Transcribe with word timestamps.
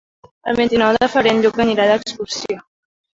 El 0.53 0.55
vint-i-nou 0.59 0.95
de 1.03 1.09
febrer 1.15 1.33
en 1.33 1.43
Lluc 1.43 1.59
anirà 1.65 1.85
d'excursió. 1.91 2.59